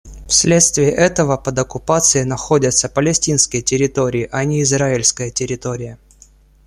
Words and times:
Вследствие 0.25 0.89
этого 0.89 1.37
под 1.37 1.59
оккупацией 1.59 2.23
находятся 2.23 2.89
палестинские 2.89 3.61
территории, 3.61 4.27
а 4.31 4.45
не 4.45 4.63
израильская 4.63 5.29
территория. 5.29 5.99